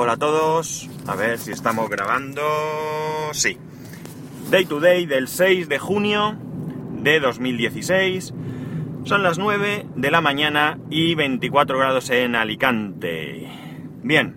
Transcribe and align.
Hola 0.00 0.12
a 0.12 0.16
todos, 0.16 0.88
a 1.08 1.16
ver 1.16 1.40
si 1.40 1.50
estamos 1.50 1.90
grabando. 1.90 2.40
Sí. 3.32 3.58
Day 4.48 4.64
to 4.64 4.78
day 4.78 5.06
del 5.06 5.26
6 5.26 5.68
de 5.68 5.80
junio 5.80 6.36
de 7.02 7.18
2016. 7.18 8.32
Son 9.02 9.24
las 9.24 9.38
9 9.38 9.86
de 9.96 10.10
la 10.12 10.20
mañana 10.20 10.78
y 10.88 11.16
24 11.16 11.76
grados 11.80 12.10
en 12.10 12.36
Alicante. 12.36 13.48
Bien. 14.04 14.36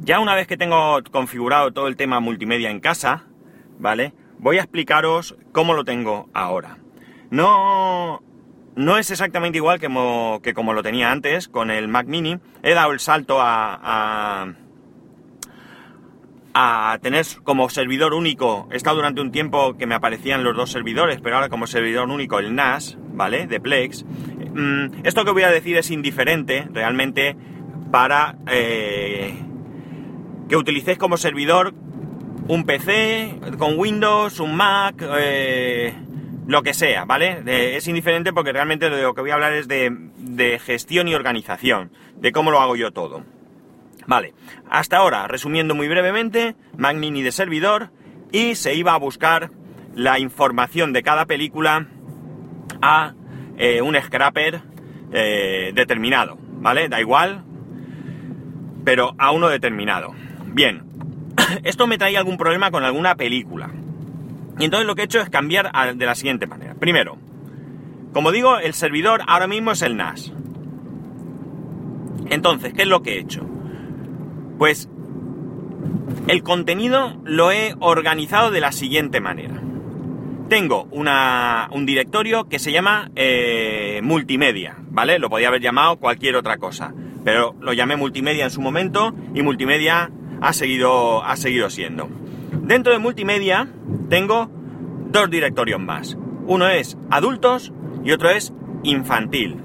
Ya 0.00 0.20
una 0.20 0.34
vez 0.34 0.46
que 0.46 0.58
tengo 0.58 0.98
configurado 1.10 1.72
todo 1.72 1.88
el 1.88 1.96
tema 1.96 2.20
multimedia 2.20 2.70
en 2.70 2.80
casa, 2.80 3.24
¿vale? 3.78 4.12
Voy 4.38 4.58
a 4.58 4.64
explicaros 4.64 5.34
cómo 5.52 5.72
lo 5.72 5.84
tengo 5.84 6.28
ahora. 6.34 6.76
No, 7.30 8.22
no 8.74 8.96
es 8.96 9.10
exactamente 9.10 9.58
igual 9.58 9.78
que, 9.78 9.88
que, 10.42 10.54
como 10.54 10.72
lo 10.72 10.82
tenía 10.82 11.10
antes 11.10 11.48
con 11.48 11.70
el 11.70 11.88
Mac 11.88 12.06
Mini. 12.06 12.38
He 12.62 12.74
dado 12.74 12.92
el 12.92 13.00
salto 13.00 13.38
a, 13.40 14.46
a, 16.54 16.98
tener 17.02 17.26
como 17.44 17.68
servidor 17.68 18.14
único. 18.14 18.68
He 18.72 18.76
estado 18.76 18.96
durante 18.96 19.20
un 19.20 19.30
tiempo 19.32 19.76
que 19.76 19.86
me 19.86 19.94
aparecían 19.94 20.44
los 20.44 20.56
dos 20.56 20.70
servidores, 20.70 21.20
pero 21.20 21.36
ahora 21.36 21.48
como 21.48 21.66
servidor 21.66 22.08
único 22.08 22.38
el 22.38 22.54
NAS, 22.54 22.96
¿vale? 23.12 23.46
De 23.46 23.60
Plex. 23.60 24.04
Mm, 24.04 25.04
esto 25.04 25.24
que 25.24 25.32
voy 25.32 25.42
a 25.42 25.50
decir 25.50 25.76
es 25.76 25.90
indiferente 25.90 26.66
realmente 26.72 27.36
para 27.90 28.36
eh, 28.46 29.34
que 30.48 30.56
utilicéis 30.56 30.98
como 30.98 31.16
servidor 31.16 31.74
un 32.48 32.64
PC 32.64 33.38
con 33.58 33.78
Windows, 33.78 34.40
un 34.40 34.54
Mac. 34.54 35.02
Eh, 35.18 35.94
lo 36.46 36.62
que 36.62 36.74
sea, 36.74 37.04
¿vale? 37.04 37.76
es 37.76 37.86
indiferente 37.86 38.32
porque 38.32 38.52
realmente 38.52 38.90
de 38.90 39.02
lo 39.02 39.14
que 39.14 39.20
voy 39.20 39.30
a 39.30 39.34
hablar 39.34 39.52
es 39.52 39.68
de, 39.68 40.60
gestión 40.64 41.08
y 41.08 41.14
organización, 41.14 41.90
de 42.16 42.32
cómo 42.32 42.50
lo 42.50 42.60
hago 42.60 42.76
yo 42.76 42.92
todo. 42.92 43.24
Vale, 44.06 44.34
hasta 44.68 44.96
ahora, 44.96 45.28
resumiendo 45.28 45.74
muy 45.74 45.88
brevemente, 45.88 46.56
Mac 46.76 46.96
Mini 46.96 47.22
de 47.22 47.30
servidor 47.30 47.90
y 48.32 48.56
se 48.56 48.74
iba 48.74 48.94
a 48.94 48.98
buscar 48.98 49.50
la 49.94 50.18
información 50.18 50.92
de 50.92 51.02
cada 51.02 51.26
película 51.26 51.86
a 52.80 53.14
eh, 53.56 53.80
un 53.80 53.94
scrapper 54.00 54.62
eh, 55.12 55.70
determinado, 55.74 56.36
¿vale? 56.40 56.88
Da 56.88 57.00
igual, 57.00 57.44
pero 58.84 59.14
a 59.18 59.30
uno 59.30 59.48
determinado. 59.48 60.14
Bien, 60.46 60.82
esto 61.62 61.86
me 61.86 61.98
traía 61.98 62.18
algún 62.18 62.38
problema 62.38 62.72
con 62.72 62.82
alguna 62.82 63.14
película. 63.14 63.70
Y 64.58 64.64
entonces 64.64 64.86
lo 64.86 64.94
que 64.94 65.02
he 65.02 65.04
hecho 65.04 65.20
es 65.20 65.30
cambiar 65.30 65.70
de 65.96 66.06
la 66.06 66.14
siguiente 66.14 66.46
manera. 66.46 66.74
Primero, 66.74 67.18
como 68.12 68.30
digo, 68.30 68.58
el 68.58 68.74
servidor 68.74 69.22
ahora 69.26 69.46
mismo 69.46 69.72
es 69.72 69.82
el 69.82 69.96
NAS. 69.96 70.32
Entonces, 72.28 72.72
¿qué 72.74 72.82
es 72.82 72.88
lo 72.88 73.02
que 73.02 73.14
he 73.14 73.20
hecho? 73.20 73.46
Pues 74.58 74.88
el 76.28 76.42
contenido 76.42 77.20
lo 77.24 77.50
he 77.50 77.74
organizado 77.80 78.50
de 78.50 78.60
la 78.60 78.72
siguiente 78.72 79.20
manera. 79.20 79.60
Tengo 80.48 80.84
un 80.84 81.86
directorio 81.86 82.48
que 82.48 82.58
se 82.58 82.72
llama 82.72 83.10
eh, 83.16 84.00
multimedia, 84.02 84.76
¿vale? 84.90 85.18
Lo 85.18 85.30
podía 85.30 85.48
haber 85.48 85.62
llamado 85.62 85.96
cualquier 85.96 86.36
otra 86.36 86.58
cosa, 86.58 86.92
pero 87.24 87.56
lo 87.60 87.72
llamé 87.72 87.96
multimedia 87.96 88.44
en 88.44 88.50
su 88.50 88.60
momento 88.60 89.14
y 89.34 89.42
multimedia 89.42 90.10
ha 90.42 90.52
seguido, 90.52 91.24
ha 91.24 91.36
seguido 91.36 91.70
siendo. 91.70 92.08
Dentro 92.52 92.92
de 92.92 92.98
multimedia 92.98 93.68
tengo 94.12 94.50
dos 95.10 95.30
directorios 95.30 95.80
más. 95.80 96.18
Uno 96.46 96.68
es 96.68 96.98
adultos 97.08 97.72
y 98.04 98.12
otro 98.12 98.28
es 98.28 98.52
infantil. 98.82 99.56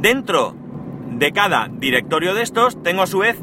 Dentro 0.00 0.56
de 1.12 1.30
cada 1.30 1.68
directorio 1.70 2.34
de 2.34 2.42
estos 2.42 2.82
tengo 2.82 3.02
a 3.02 3.06
su 3.06 3.18
vez 3.20 3.40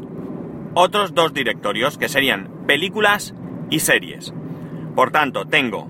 otros 0.74 1.14
dos 1.14 1.32
directorios 1.32 1.96
que 1.96 2.10
serían 2.10 2.50
películas 2.66 3.34
y 3.70 3.80
series. 3.80 4.34
Por 4.94 5.12
tanto, 5.12 5.46
tengo 5.46 5.88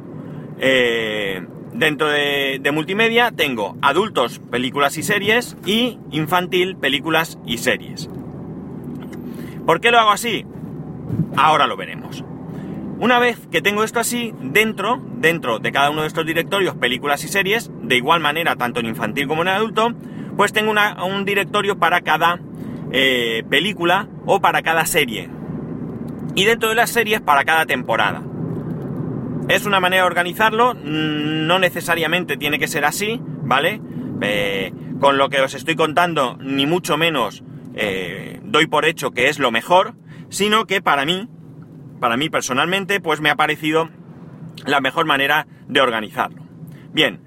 eh, 0.61 1.45
dentro 1.73 2.11
de, 2.11 2.61
de, 2.63 2.71
multimedia 2.71 3.33
tengo 3.33 3.77
adultos, 3.83 4.39
películas 4.39 4.97
y 4.99 5.03
series 5.03 5.57
y 5.67 5.99
infantil, 6.13 6.77
películas 6.77 7.41
y 7.45 7.59
series. 7.59 8.09
¿Por 9.67 9.81
qué 9.81 9.91
lo 9.91 9.99
hago 9.99 10.11
así? 10.11 10.47
Ahora 11.37 11.67
lo 11.67 11.77
veremos. 11.77 12.25
Una 13.03 13.19
vez 13.19 13.49
que 13.51 13.61
tengo 13.61 13.83
esto 13.83 13.99
así, 13.99 14.33
dentro, 14.41 15.03
dentro 15.17 15.59
de 15.59 15.73
cada 15.73 15.91
uno 15.91 16.03
de 16.03 16.07
estos 16.07 16.25
directorios, 16.25 16.77
películas 16.77 17.25
y 17.25 17.29
series, 17.29 17.69
de 17.83 17.97
igual 17.97 18.21
manera, 18.21 18.55
tanto 18.55 18.79
en 18.79 18.87
infantil 18.87 19.27
como 19.27 19.43
en 19.43 19.49
adulto, 19.49 19.93
pues 20.37 20.53
tengo 20.53 20.71
un 20.71 21.25
directorio 21.25 21.81
para 21.81 22.03
cada 22.03 22.39
eh, 22.93 23.43
película 23.51 24.07
o 24.25 24.41
para 24.41 24.63
cada 24.63 24.87
serie. 24.87 25.29
Y 26.37 26.45
dentro 26.45 26.69
de 26.69 26.77
las 26.77 26.91
series 26.91 27.21
para 27.21 27.43
cada 27.43 27.67
temporada. 27.67 28.23
Es 29.49 29.67
una 29.67 29.81
manera 29.81 30.05
de 30.05 30.07
organizarlo, 30.07 30.75
mm, 30.75 31.49
no 31.49 31.59
necesariamente 31.59 32.37
tiene 32.37 32.61
que 32.61 32.69
ser 32.69 32.85
así, 32.85 33.21
¿vale? 33.43 33.81
Eh, 34.21 34.73
con 35.01 35.19
lo 35.19 35.29
que 35.29 35.41
os 35.41 35.55
estoy 35.55 35.75
contando, 35.75 36.39
ni 36.41 36.67
mucho 36.67 36.97
menos 36.97 37.43
eh, 37.75 38.39
doy 38.45 38.69
por 38.69 38.85
hecho 38.85 39.11
que 39.11 39.29
es 39.29 39.41
lo 39.41 39.51
mejor, 39.51 39.95
sino 40.29 40.67
que 40.67 40.81
para 40.81 41.05
mí, 41.05 41.29
para 42.03 42.17
mí 42.17 42.29
personalmente, 42.29 42.99
pues 42.99 43.21
me 43.21 43.31
ha 43.31 43.37
parecido 43.37 43.89
la 44.67 44.81
mejor 44.81 45.07
manera 45.07 45.47
de 45.69 45.81
organizarlo. 45.81 46.43
Bien, 46.93 47.21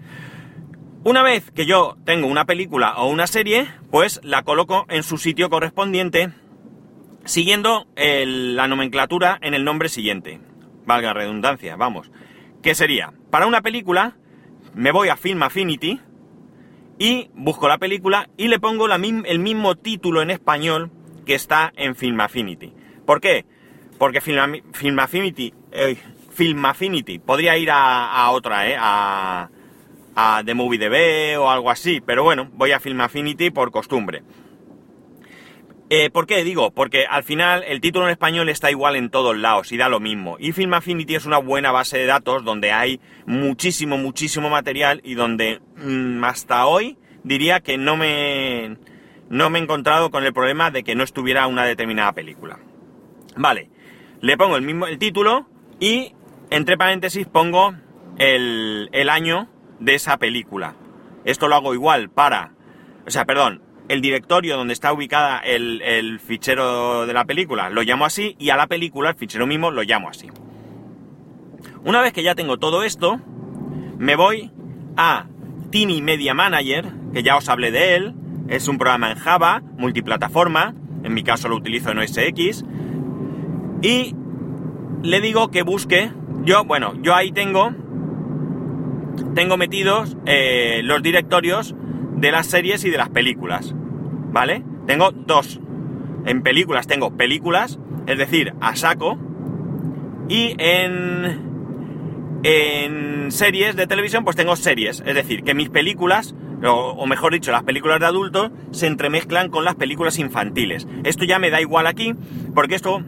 una 1.05 1.23
vez 1.23 1.49
que 1.51 1.65
yo 1.65 1.95
tengo 2.03 2.27
una 2.27 2.43
película 2.43 2.95
o 2.97 3.07
una 3.07 3.25
serie, 3.25 3.69
pues 3.89 4.19
la 4.21 4.43
coloco 4.43 4.85
en 4.89 5.03
su 5.03 5.17
sitio 5.17 5.49
correspondiente, 5.49 6.33
siguiendo 7.23 7.87
la 7.95 8.67
nomenclatura 8.67 9.39
en 9.41 9.53
el 9.53 9.63
nombre 9.63 9.87
siguiente. 9.87 10.41
Valga 10.85 11.13
redundancia, 11.13 11.77
vamos. 11.77 12.11
¿Qué 12.61 12.75
sería? 12.75 13.13
Para 13.31 13.47
una 13.47 13.61
película, 13.61 14.17
me 14.73 14.91
voy 14.91 15.07
a 15.07 15.15
Film 15.15 15.41
Affinity 15.43 16.01
y 16.99 17.29
busco 17.33 17.69
la 17.69 17.77
película 17.77 18.27
y 18.35 18.49
le 18.49 18.59
pongo 18.59 18.87
el 18.93 19.39
mismo 19.39 19.75
título 19.75 20.21
en 20.21 20.31
español 20.31 20.91
que 21.25 21.35
está 21.35 21.71
en 21.77 21.95
Film 21.95 22.19
Affinity. 22.19 22.73
¿Por 23.05 23.21
qué? 23.21 23.45
Porque 23.97 24.21
Film, 24.21 24.61
eh, 25.71 25.97
Film 26.31 26.65
Affinity 26.65 27.19
podría 27.19 27.57
ir 27.57 27.69
a, 27.71 28.29
otra, 28.31 28.69
¿eh? 28.69 28.75
A, 28.77 29.49
a 30.15 30.43
The 30.45 30.53
Movie 30.53 30.79
DB 30.79 31.39
o 31.39 31.49
algo 31.49 31.69
así, 31.69 32.01
pero 32.01 32.23
bueno, 32.23 32.49
voy 32.53 32.71
a 32.71 32.79
Film 32.79 33.01
Affinity 33.01 33.51
por 33.51 33.71
costumbre. 33.71 34.23
Eh, 35.89 36.09
¿Por 36.09 36.25
qué 36.25 36.43
digo? 36.43 36.71
Porque 36.71 37.05
al 37.05 37.23
final 37.23 37.63
el 37.67 37.79
título 37.79 38.05
en 38.05 38.11
español 38.11 38.49
está 38.49 38.71
igual 38.71 38.95
en 38.95 39.11
todos 39.11 39.37
lados 39.37 39.71
y 39.71 39.77
da 39.77 39.87
lo 39.87 39.99
mismo. 39.99 40.35
Y 40.39 40.51
Film 40.51 40.73
Affinity 40.73 41.13
es 41.13 41.25
una 41.27 41.37
buena 41.37 41.71
base 41.71 41.99
de 41.99 42.07
datos 42.07 42.43
donde 42.43 42.71
hay 42.71 42.99
muchísimo, 43.27 43.97
muchísimo 43.97 44.49
material 44.49 45.01
y 45.03 45.13
donde 45.13 45.61
mm, 45.77 46.23
hasta 46.23 46.65
hoy 46.65 46.97
diría 47.23 47.59
que 47.59 47.77
no 47.77 47.97
me, 47.97 48.77
no 49.29 49.51
me 49.51 49.59
he 49.59 49.61
encontrado 49.61 50.09
con 50.09 50.23
el 50.23 50.33
problema 50.33 50.71
de 50.71 50.83
que 50.83 50.95
no 50.95 51.03
estuviera 51.03 51.45
una 51.45 51.65
determinada 51.65 52.13
película. 52.13 52.57
Vale, 53.35 53.69
le 54.21 54.37
pongo 54.37 54.55
el 54.55 54.61
mismo 54.61 54.87
el 54.87 54.97
título 54.97 55.47
y 55.79 56.13
entre 56.49 56.77
paréntesis 56.77 57.27
pongo 57.27 57.73
el, 58.17 59.09
año 59.09 59.47
de 59.79 59.95
esa 59.95 60.17
película. 60.17 60.75
Esto 61.25 61.47
lo 61.47 61.55
hago 61.55 61.73
igual 61.73 62.09
para, 62.09 62.51
o 63.05 63.11
sea, 63.11 63.25
perdón, 63.25 63.61
el 63.89 64.01
directorio 64.01 64.57
donde 64.57 64.73
está 64.73 64.93
ubicada 64.93 65.39
el, 65.39 65.81
el, 65.81 66.19
fichero 66.19 67.05
de 67.05 67.13
la 67.13 67.25
película 67.25 67.69
lo 67.69 67.83
llamo 67.83 68.05
así 68.05 68.35
y 68.39 68.49
a 68.49 68.55
la 68.55 68.67
película, 68.67 69.09
el 69.09 69.15
fichero 69.15 69.45
mismo, 69.47 69.71
lo 69.71 69.83
llamo 69.83 70.09
así. 70.09 70.29
Una 71.83 72.01
vez 72.01 72.13
que 72.13 72.23
ya 72.23 72.35
tengo 72.35 72.57
todo 72.57 72.83
esto, 72.83 73.19
me 73.97 74.15
voy 74.15 74.51
a 74.97 75.27
Tiny 75.69 76.01
Media 76.01 76.33
Manager, 76.33 76.91
que 77.13 77.21
ya 77.21 77.37
os 77.37 77.49
hablé 77.49 77.71
de 77.71 77.95
él, 77.95 78.15
es 78.47 78.67
un 78.67 78.77
programa 78.77 79.11
en 79.11 79.17
Java, 79.17 79.61
multiplataforma, 79.77 80.73
en 81.03 81.13
mi 81.13 81.23
caso 81.23 81.47
lo 81.47 81.55
utilizo 81.55 81.91
en 81.91 81.99
OS 81.99 82.17
X, 82.17 82.65
y 83.85 84.15
le 85.03 85.21
digo 85.21 85.51
que 85.51 85.61
busque, 85.61 86.11
yo, 86.43 86.63
bueno, 86.63 86.95
yo 87.03 87.13
ahí 87.13 87.31
tengo, 87.31 87.71
tengo 89.35 89.57
metidos 89.57 90.17
eh, 90.25 90.81
los 90.83 91.03
directorios 91.03 91.75
de 92.15 92.31
las 92.31 92.47
series 92.47 92.83
y 92.83 92.89
de 92.89 92.97
las 92.97 93.09
películas, 93.09 93.75
¿vale? 93.75 94.63
Tengo 94.87 95.11
dos. 95.11 95.59
En 96.25 96.41
películas 96.41 96.87
tengo 96.87 97.15
películas, 97.15 97.77
es 98.07 98.17
decir, 98.17 98.55
a 98.59 98.75
saco, 98.75 99.19
y 100.29 100.55
en, 100.57 102.41
en 102.41 103.31
series 103.31 103.75
de 103.75 103.85
televisión 103.85 104.23
pues 104.23 104.35
tengo 104.35 104.55
series, 104.55 105.03
es 105.05 105.13
decir, 105.13 105.43
que 105.43 105.53
mis 105.53 105.69
películas 105.69 106.33
o, 106.63 107.05
mejor 107.05 107.33
dicho, 107.33 107.51
las 107.51 107.63
películas 107.63 107.99
de 107.99 108.05
adultos 108.07 108.51
se 108.71 108.87
entremezclan 108.87 109.49
con 109.49 109.65
las 109.65 109.75
películas 109.75 110.19
infantiles. 110.19 110.87
Esto 111.03 111.25
ya 111.25 111.37
me 111.37 111.49
da 111.49 111.61
igual 111.61 111.85
aquí, 111.87 112.15
porque 112.53 112.75
esto 112.75 113.03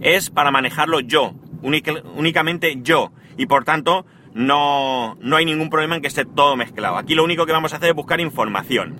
es 0.00 0.30
para 0.30 0.50
manejarlo 0.50 1.00
yo, 1.00 1.34
únicamente 1.62 2.78
yo, 2.82 3.12
y 3.36 3.46
por 3.46 3.64
tanto 3.64 4.06
no, 4.34 5.16
no 5.20 5.36
hay 5.36 5.44
ningún 5.44 5.70
problema 5.70 5.96
en 5.96 6.02
que 6.02 6.08
esté 6.08 6.24
todo 6.24 6.56
mezclado. 6.56 6.96
Aquí 6.96 7.14
lo 7.14 7.24
único 7.24 7.46
que 7.46 7.52
vamos 7.52 7.72
a 7.72 7.76
hacer 7.76 7.90
es 7.90 7.94
buscar 7.94 8.20
información. 8.20 8.96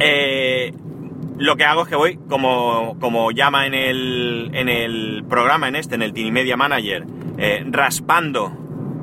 Eh, 0.00 0.72
lo 1.38 1.56
que 1.56 1.64
hago 1.64 1.82
es 1.82 1.88
que 1.88 1.96
voy, 1.96 2.18
como, 2.28 2.96
como 3.00 3.30
llama 3.30 3.66
en 3.66 3.74
el, 3.74 4.50
en 4.54 4.68
el 4.68 5.24
programa, 5.28 5.68
en 5.68 5.76
este, 5.76 5.94
en 5.94 6.02
el 6.02 6.12
Tiny 6.12 6.30
Media 6.30 6.56
Manager, 6.56 7.04
eh, 7.38 7.64
raspando 7.66 8.52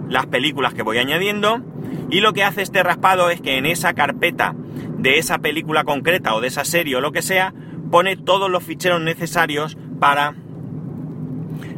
las 0.09 0.25
películas 0.27 0.73
que 0.73 0.83
voy 0.83 0.97
añadiendo. 0.97 1.61
Y 2.09 2.19
lo 2.19 2.33
que 2.33 2.43
hace 2.43 2.61
este 2.61 2.83
raspado 2.83 3.29
es 3.29 3.41
que 3.41 3.57
en 3.57 3.65
esa 3.65 3.93
carpeta 3.93 4.53
de 4.97 5.17
esa 5.17 5.39
película 5.39 5.83
concreta 5.83 6.35
o 6.35 6.41
de 6.41 6.47
esa 6.47 6.65
serie 6.65 6.95
o 6.95 7.01
lo 7.01 7.11
que 7.11 7.21
sea, 7.21 7.53
pone 7.89 8.15
todos 8.15 8.49
los 8.49 8.63
ficheros 8.63 9.01
necesarios 9.01 9.77
para 10.01 10.33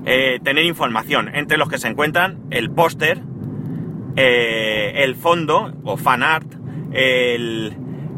eh, 0.05 0.39
tener 0.41 0.63
información, 0.63 1.29
entre 1.35 1.57
los 1.57 1.67
que 1.67 1.77
se 1.77 1.89
encuentran 1.89 2.39
el 2.51 2.71
póster, 2.71 3.21
eh, 4.15 4.93
el 5.03 5.17
fondo 5.17 5.73
o 5.83 5.97
fan 5.97 6.23
art, 6.23 6.47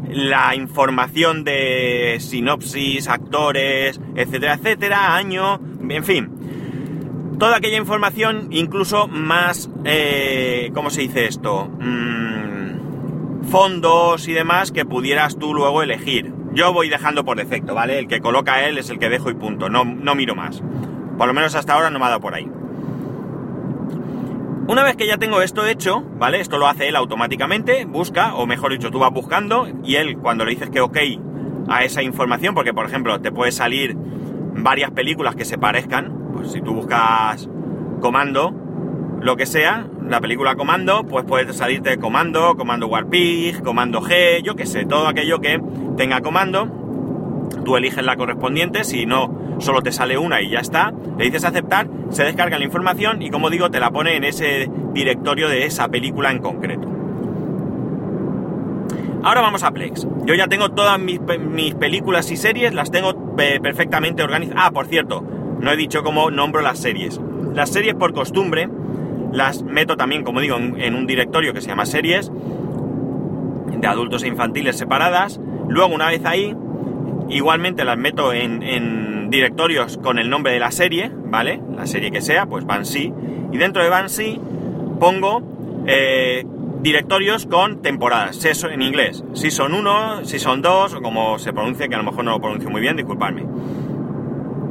la 0.08 0.54
información 0.54 1.42
de 1.42 2.18
sinopsis, 2.20 3.08
actores, 3.08 4.00
etcétera, 4.14 4.54
etcétera, 4.54 5.16
año, 5.16 5.60
en 5.88 6.04
fin. 6.04 7.36
Toda 7.40 7.56
aquella 7.56 7.78
información, 7.78 8.46
incluso 8.52 9.08
más, 9.08 9.68
eh, 9.84 10.70
¿cómo 10.72 10.90
se 10.90 11.00
dice 11.00 11.26
esto? 11.26 11.68
Mm, 11.80 13.48
fondos 13.50 14.28
y 14.28 14.34
demás 14.34 14.70
que 14.70 14.84
pudieras 14.84 15.36
tú 15.36 15.52
luego 15.52 15.82
elegir. 15.82 16.35
Yo 16.56 16.72
voy 16.72 16.88
dejando 16.88 17.22
por 17.22 17.36
defecto, 17.36 17.74
¿vale? 17.74 17.98
El 17.98 18.08
que 18.08 18.20
coloca 18.20 18.64
él 18.66 18.78
es 18.78 18.88
el 18.88 18.98
que 18.98 19.10
dejo 19.10 19.28
y 19.28 19.34
punto, 19.34 19.68
no, 19.68 19.84
no 19.84 20.14
miro 20.14 20.34
más. 20.34 20.62
Por 21.18 21.26
lo 21.28 21.34
menos 21.34 21.54
hasta 21.54 21.74
ahora 21.74 21.90
no 21.90 21.98
me 21.98 22.06
ha 22.06 22.08
dado 22.08 22.20
por 22.22 22.32
ahí. 22.32 22.50
Una 24.66 24.82
vez 24.82 24.96
que 24.96 25.06
ya 25.06 25.18
tengo 25.18 25.42
esto 25.42 25.66
hecho, 25.66 26.02
¿vale? 26.18 26.40
Esto 26.40 26.56
lo 26.56 26.66
hace 26.66 26.88
él 26.88 26.96
automáticamente, 26.96 27.84
busca, 27.84 28.34
o 28.34 28.46
mejor 28.46 28.72
dicho, 28.72 28.90
tú 28.90 28.98
vas 28.98 29.12
buscando, 29.12 29.68
y 29.84 29.96
él 29.96 30.16
cuando 30.16 30.46
le 30.46 30.52
dices 30.52 30.70
que 30.70 30.80
ok 30.80 30.96
a 31.68 31.84
esa 31.84 32.02
información, 32.02 32.54
porque 32.54 32.72
por 32.72 32.86
ejemplo 32.86 33.20
te 33.20 33.30
puede 33.30 33.52
salir 33.52 33.94
varias 34.54 34.92
películas 34.92 35.36
que 35.36 35.44
se 35.44 35.58
parezcan, 35.58 36.30
pues 36.32 36.52
si 36.52 36.62
tú 36.62 36.72
buscas 36.72 37.50
Comando, 38.00 38.54
lo 39.26 39.36
que 39.36 39.44
sea, 39.44 39.88
la 40.08 40.20
película 40.20 40.54
Comando, 40.54 41.04
pues 41.04 41.24
puede 41.24 41.52
salirte 41.52 41.98
Comando, 41.98 42.56
Comando 42.56 42.86
Warpig, 42.86 43.60
Comando 43.60 44.00
G, 44.00 44.40
yo 44.44 44.54
qué 44.54 44.66
sé, 44.66 44.84
todo 44.84 45.08
aquello 45.08 45.40
que 45.40 45.60
tenga 45.96 46.20
Comando, 46.20 47.48
tú 47.64 47.76
eliges 47.76 48.04
la 48.04 48.14
correspondiente, 48.14 48.84
si 48.84 49.04
no 49.04 49.56
solo 49.58 49.82
te 49.82 49.90
sale 49.90 50.16
una 50.16 50.42
y 50.42 50.50
ya 50.50 50.60
está, 50.60 50.92
le 51.18 51.24
dices 51.24 51.44
aceptar, 51.44 51.88
se 52.10 52.22
descarga 52.22 52.56
la 52.56 52.64
información 52.64 53.20
y 53.20 53.30
como 53.30 53.50
digo 53.50 53.68
te 53.68 53.80
la 53.80 53.90
pone 53.90 54.14
en 54.14 54.22
ese 54.22 54.70
directorio 54.94 55.48
de 55.48 55.64
esa 55.66 55.88
película 55.88 56.30
en 56.30 56.38
concreto. 56.38 56.88
Ahora 59.24 59.40
vamos 59.40 59.64
a 59.64 59.72
Plex. 59.72 60.06
Yo 60.24 60.36
ya 60.36 60.46
tengo 60.46 60.70
todas 60.70 61.00
mis, 61.00 61.18
películas 61.74 62.30
y 62.30 62.36
series, 62.36 62.72
las 62.74 62.92
tengo 62.92 63.34
eh, 63.38 63.58
perfectamente 63.60 64.22
organizadas. 64.22 64.62
Ah, 64.66 64.70
por 64.70 64.86
cierto, 64.86 65.24
no 65.58 65.72
he 65.72 65.76
dicho 65.76 66.04
cómo 66.04 66.30
nombro 66.30 66.62
las 66.62 66.78
series. 66.78 67.20
Las 67.52 67.70
series 67.70 67.96
por 67.96 68.12
costumbre 68.12 68.68
las 69.32 69.62
meto 69.62 69.96
también, 69.96 70.24
como 70.24 70.40
digo, 70.40 70.56
en 70.56 70.94
un 70.94 71.06
directorio 71.06 71.52
que 71.52 71.60
se 71.60 71.68
llama 71.68 71.86
series, 71.86 72.30
de 73.76 73.86
adultos 73.86 74.22
e 74.22 74.28
infantiles 74.28 74.76
separadas. 74.76 75.40
Luego, 75.68 75.94
una 75.94 76.08
vez 76.08 76.24
ahí, 76.24 76.54
igualmente 77.28 77.84
las 77.84 77.98
meto 77.98 78.32
en 78.32 78.60
directorios 79.30 79.98
con 79.98 80.18
el 80.18 80.30
nombre 80.30 80.52
de 80.52 80.60
la 80.60 80.70
serie, 80.70 81.10
¿vale? 81.12 81.60
La 81.76 81.86
serie 81.86 82.10
que 82.10 82.20
sea, 82.20 82.46
pues 82.46 82.64
Banshee. 82.64 83.12
Y 83.52 83.56
dentro 83.58 83.82
de 83.82 83.88
Banshee 83.88 84.40
pongo 84.98 85.42
eh, 85.86 86.44
directorios 86.80 87.46
con 87.46 87.82
temporadas, 87.82 88.44
en 88.64 88.82
inglés. 88.82 89.24
Si 89.34 89.50
son 89.50 89.74
uno, 89.74 90.24
si 90.24 90.38
son 90.38 90.62
dos, 90.62 90.94
o 90.94 91.02
como 91.02 91.38
se 91.38 91.52
pronuncia, 91.52 91.88
que 91.88 91.94
a 91.94 91.98
lo 91.98 92.04
mejor 92.04 92.24
no 92.24 92.32
lo 92.32 92.40
pronuncio 92.40 92.70
muy 92.70 92.80
bien, 92.80 92.96
disculpadme. 92.96 93.44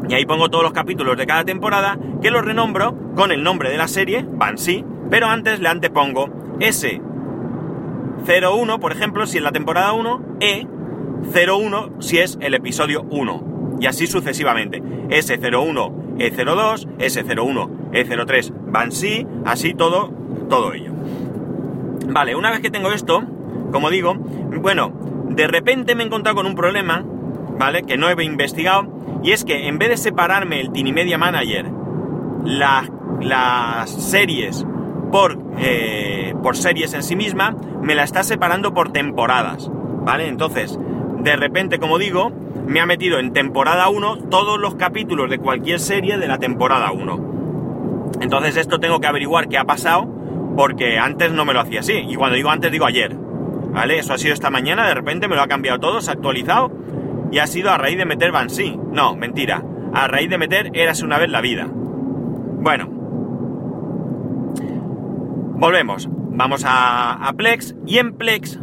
Y 0.08 0.14
ahí 0.14 0.26
pongo 0.26 0.50
todos 0.50 0.64
los 0.64 0.74
capítulos 0.74 1.18
de 1.18 1.26
cada 1.26 1.44
temporada, 1.44 1.98
que 2.22 2.32
los 2.32 2.46
renombro 2.46 2.96
con 3.16 3.32
el 3.32 3.44
nombre 3.44 3.70
de 3.70 3.78
la 3.78 3.88
serie, 3.88 4.26
Banshee, 4.28 4.86
pero 5.10 5.28
antes 5.28 5.60
le 5.60 5.70
antepongo 5.70 6.28
S01, 6.60 8.80
por 8.80 8.92
ejemplo, 8.92 9.26
si 9.26 9.38
es 9.38 9.44
la 9.44 9.52
temporada 9.52 9.94
1, 9.94 10.40
E01 10.40 12.02
si 12.02 12.20
es 12.20 12.38
el 12.42 12.54
episodio 12.54 13.04
1 13.10 13.56
y 13.80 13.88
así 13.88 14.08
sucesivamente. 14.08 14.82
S01, 14.82 16.18
E02, 16.18 16.88
S01, 16.98 17.92
E03, 17.92 18.54
Banshee, 18.72 19.28
así 19.46 19.74
todo, 19.74 20.12
todo 20.50 20.74
ello. 20.74 20.92
Vale, 22.08 22.36
una 22.36 22.52
vez 22.52 22.62
que 22.62 22.70
tengo 22.70 22.92
esto, 22.92 23.24
como 23.72 23.90
digo, 23.90 24.16
bueno, 24.16 24.94
de 25.30 25.48
repente 25.48 25.96
me 25.96 26.04
he 26.04 26.06
encontrado 26.06 26.38
con 26.38 26.46
un 26.46 26.56
problema, 26.56 27.04
¿vale? 27.58 27.84
Que 27.84 27.98
no 27.98 28.10
he 28.10 28.24
investigado, 28.24 28.84
y 29.26 29.32
es 29.32 29.44
que 29.44 29.68
en 29.68 29.80
vez 29.80 29.90
de 29.90 29.98
separarme 29.98 30.62
el 30.62 30.72
Tiny 30.72 30.94
Media 30.94 31.18
Manager, 31.18 31.66
las 32.46 33.90
series 33.90 34.64
por, 35.12 35.40
eh, 35.58 36.36
por 36.44 36.56
series 36.56 36.94
en 36.94 37.02
sí 37.02 37.16
misma, 37.16 37.56
me 37.82 37.96
la 37.96 38.04
está 38.04 38.24
separando 38.24 38.76
por 38.76 38.92
temporadas, 38.92 39.72
¿vale? 40.04 40.28
Entonces, 40.28 40.80
de 41.24 41.36
repente, 41.38 41.80
como 41.80 41.98
digo, 41.98 42.32
me 42.68 42.82
ha 42.82 42.86
metido 42.86 43.18
en 43.18 43.34
temporada 43.34 43.90
1 43.90 44.30
todos 44.30 44.60
los 44.60 44.76
capítulos 44.76 45.28
de 45.32 45.40
cualquier 45.40 45.80
serie 45.80 46.20
de 46.20 46.28
la 46.28 46.38
temporada 46.38 46.92
1. 46.92 48.12
Entonces 48.22 48.58
esto 48.58 48.80
tengo 48.80 49.00
que 49.00 49.08
averiguar 49.08 49.48
qué 49.48 49.58
ha 49.58 49.66
pasado 49.66 50.08
porque 50.56 51.00
antes 51.00 51.32
no 51.32 51.46
me 51.46 51.54
lo 51.54 51.62
hacía 51.62 51.80
así. 51.80 51.94
Y 51.94 52.14
cuando 52.14 52.36
digo 52.36 52.52
antes 52.52 52.72
digo 52.72 52.86
ayer. 52.86 53.16
¿Vale? 53.16 53.98
Eso 53.98 54.14
ha 54.14 54.18
sido 54.20 54.36
esta 54.36 54.52
mañana, 54.52 54.88
de 54.88 54.94
repente 54.94 55.28
me 55.28 55.36
lo 55.36 55.42
ha 55.42 55.48
cambiado 55.48 55.80
todo, 55.80 56.00
se 56.00 56.12
ha 56.12 56.14
actualizado 56.14 56.72
y 57.36 57.40
ha 57.40 57.48
sido 57.48 57.70
a 57.70 57.78
raíz 57.78 57.98
de 57.98 58.06
meter 58.06 58.32
Banshee. 58.32 58.80
No, 58.94 59.18
mentira. 59.18 59.62
A 59.94 60.08
raíz 60.08 60.30
de 60.30 60.38
meter 60.38 60.72
Érase 60.74 61.04
una 61.04 61.18
vez 61.18 61.30
la 61.30 61.42
vida. 61.42 61.68
Bueno. 61.70 62.88
Volvemos. 65.58 66.08
Vamos 66.10 66.64
a, 66.66 67.34
Plex 67.36 67.76
y 67.86 67.98
en 67.98 68.14
Plex, 68.14 68.58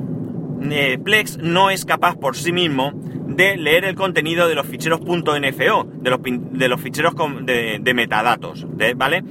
eh, 0.71 0.99
Plex 1.05 1.37
no 1.37 1.69
es 1.69 1.85
capaz 1.85 2.17
por 2.17 2.35
sí 2.35 2.51
mismo 2.51 2.93
de 2.95 3.59
leer 3.59 3.85
el 3.85 3.95
contenido 3.95 4.49
de 4.49 4.55
los 4.55 4.67
ficheros 4.67 5.03
.nfo, 5.03 5.85
de 5.93 6.11
los, 6.11 6.21
de 6.23 6.69
los 6.69 6.81
ficheros 6.81 7.15
de, 7.45 7.93
metadatos, 7.95 8.67
¿vale? 8.97 9.23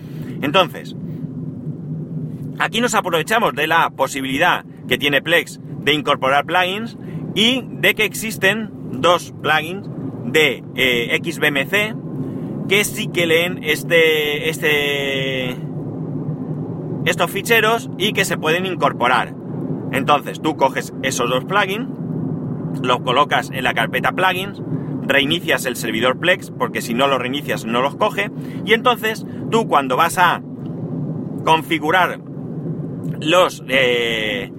Entonces, 0.44 0.96
aquí 2.60 2.80
nos 2.80 2.94
aprovechamos 2.94 3.56
de 3.56 3.66
la 3.66 3.90
posibilidad 3.90 4.66
que 4.88 5.00
tiene 5.00 5.24
Plex 5.24 5.60
de 5.84 5.94
incorporar 5.94 6.46
plugins 6.46 6.96
y 7.34 7.64
de 7.68 7.96
que 7.96 8.06
existen 8.06 8.81
dos 8.92 9.34
plugins 9.42 9.90
de 10.26 10.64
eh, 10.76 11.20
XBMC 11.24 12.68
que 12.68 12.84
sí 12.84 13.08
que 13.08 13.26
leen 13.26 13.64
este, 13.64 14.50
este, 14.50 15.58
estos 17.06 17.30
ficheros 17.32 17.90
y 17.98 18.14
que 18.14 18.24
se 18.24 18.38
pueden 18.38 18.66
incorporar. 18.66 19.34
Entonces 19.92 20.42
tú 20.42 20.56
coges 20.56 20.94
esos 21.04 21.30
dos 21.30 21.44
plugins, 21.44 21.90
lo 22.82 23.04
colocas 23.04 23.50
en 23.52 23.64
la 23.64 23.74
carpeta 23.74 24.14
plugins, 24.14 24.62
reinicias 25.06 25.66
el 25.66 25.76
servidor 25.76 26.18
Plex, 26.20 26.52
porque 26.52 26.82
si 26.82 26.94
no 26.94 27.08
lo 27.08 27.18
reinicias 27.18 27.66
no 27.66 27.82
los 27.82 27.96
coge, 27.96 28.32
y 28.66 28.74
entonces 28.74 29.26
tú 29.50 29.68
cuando 29.68 29.98
vas 29.98 30.18
a 30.18 30.42
configurar 31.44 32.22
los, 33.20 33.64
eh, 33.68 34.52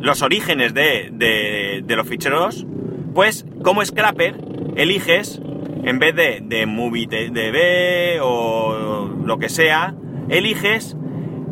los 0.00 0.22
orígenes 0.22 0.74
de, 0.74 1.10
de, 1.12 1.96
los 1.96 2.06
ficheros, 2.06 2.66
pues 3.14 3.46
como 3.62 3.84
scrapper 3.84 4.36
eliges, 4.76 5.40
en 5.84 5.98
vez 5.98 6.14
de, 6.14 6.40
de 6.42 6.66
MovieDB 6.66 8.22
o 8.22 9.08
lo 9.24 9.38
que 9.38 9.48
sea, 9.48 9.94
eliges 10.28 10.96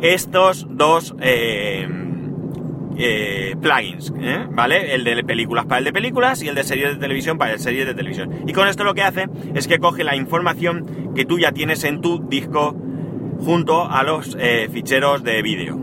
estos 0.01 0.67
dos 0.69 1.15
eh, 1.21 1.87
eh, 2.97 3.55
plugins, 3.61 4.13
¿eh? 4.19 4.45
¿vale? 4.51 4.93
El 4.93 5.03
de 5.05 5.23
películas 5.23 5.65
para 5.65 5.79
el 5.79 5.85
de 5.85 5.93
películas 5.93 6.43
y 6.43 6.49
el 6.49 6.55
de 6.55 6.63
series 6.63 6.89
de 6.93 6.97
televisión 6.97 7.37
para 7.37 7.51
el 7.51 7.57
de 7.57 7.63
series 7.63 7.85
de 7.85 7.93
televisión. 7.93 8.43
Y 8.45 8.53
con 8.53 8.67
esto 8.67 8.83
lo 8.83 8.93
que 8.93 9.01
hace 9.01 9.27
es 9.55 9.67
que 9.67 9.79
coge 9.79 10.03
la 10.03 10.15
información 10.15 11.13
que 11.15 11.25
tú 11.25 11.39
ya 11.39 11.53
tienes 11.53 11.83
en 11.85 12.01
tu 12.01 12.27
disco 12.27 12.75
junto 13.39 13.89
a 13.89 14.03
los 14.03 14.37
ficheros 14.71 15.23
de 15.23 15.41
vídeo. 15.41 15.79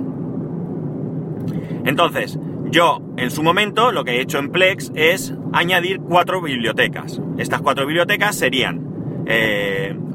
Entonces, 1.85 2.39
yo 2.71 3.01
en 3.17 3.31
su 3.31 3.43
momento 3.43 3.93
lo 3.93 4.05
que 4.05 4.13
he 4.13 4.21
hecho 4.21 4.39
en 4.39 4.51
Plex 4.51 4.93
es 4.95 5.35
añadir 5.53 6.01
cuatro 6.01 6.41
bibliotecas. 6.41 7.21
Estas 7.39 7.61
cuatro 7.61 7.87
bibliotecas 7.87 8.37
serían 8.37 9.25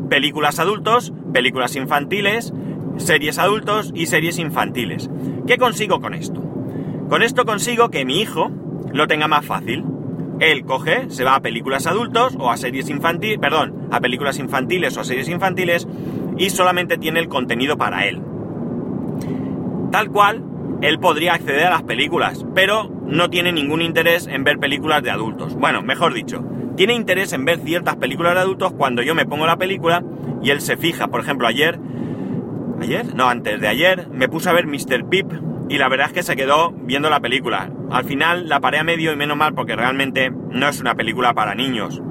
películas 0.09 0.59
adultos, 0.59 1.13
películas 1.33 1.75
infantiles, 1.75 2.53
series 2.97 3.39
adultos 3.39 3.91
y 3.93 4.05
series 4.05 4.39
infantiles. 4.39 5.09
¿Qué 5.47 5.57
consigo 5.57 5.99
con 5.99 6.13
esto? 6.13 6.41
Con 7.09 7.23
esto 7.23 7.45
consigo 7.45 7.89
que 7.89 8.05
mi 8.05 8.21
hijo 8.21 8.51
lo 8.91 9.07
tenga 9.07 9.27
más 9.27 9.45
fácil. 9.45 9.83
Él 10.39 10.65
coge, 10.65 11.09
se 11.09 11.23
va 11.23 11.35
a 11.35 11.41
películas 11.41 11.87
adultos 11.87 12.35
o 12.39 12.51
a 12.51 12.57
series 12.57 12.89
infantiles, 12.89 13.37
perdón, 13.37 13.87
a 13.91 14.01
películas 14.01 14.37
infantiles 14.39 14.97
o 14.97 15.01
a 15.01 15.05
series 15.05 15.29
infantiles 15.29 15.87
y 16.37 16.49
solamente 16.49 16.97
tiene 16.97 17.19
el 17.19 17.29
contenido 17.29 17.77
para 17.77 18.05
él. 18.05 18.21
Tal 19.91 20.09
cual, 20.09 20.43
él 20.81 20.99
podría 20.99 21.33
acceder 21.33 21.67
a 21.67 21.71
las 21.71 21.83
películas, 21.83 22.45
pero 22.53 22.89
no 23.05 23.29
tiene 23.29 23.51
ningún 23.51 23.81
interés 23.81 24.27
en 24.27 24.43
ver 24.43 24.59
películas 24.59 25.03
de 25.03 25.11
adultos. 25.11 25.55
Bueno, 25.55 25.81
mejor 25.81 26.13
dicho, 26.13 26.43
tiene 26.75 26.93
interés 26.93 27.33
en 27.33 27.45
ver 27.45 27.59
ciertas 27.59 27.95
películas 27.95 28.35
de 28.35 28.41
adultos 28.41 28.73
cuando 28.73 29.01
yo 29.01 29.15
me 29.15 29.25
pongo 29.25 29.45
la 29.45 29.57
película 29.57 30.03
y 30.41 30.49
él 30.49 30.61
se 30.61 30.77
fija. 30.77 31.07
Por 31.07 31.21
ejemplo, 31.21 31.47
ayer, 31.47 31.79
ayer, 32.81 33.15
no, 33.15 33.29
antes 33.29 33.59
de 33.61 33.67
ayer, 33.67 34.07
me 34.11 34.27
puse 34.27 34.49
a 34.49 34.53
ver 34.53 34.67
Mr. 34.67 35.07
Pip 35.09 35.31
y 35.69 35.77
la 35.77 35.89
verdad 35.89 36.07
es 36.07 36.13
que 36.13 36.23
se 36.23 36.35
quedó 36.35 36.71
viendo 36.71 37.09
la 37.09 37.19
película. 37.19 37.71
Al 37.89 38.03
final 38.03 38.49
la 38.49 38.59
paré 38.59 38.79
a 38.79 38.83
medio 38.83 39.11
y 39.11 39.15
menos 39.15 39.37
mal 39.37 39.53
porque 39.53 39.75
realmente 39.75 40.31
no 40.31 40.67
es 40.67 40.79
una 40.81 40.95
película 40.95 41.33
para 41.33 41.55
niños, 41.55 42.01